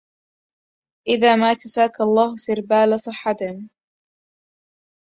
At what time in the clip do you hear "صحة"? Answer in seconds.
2.99-3.35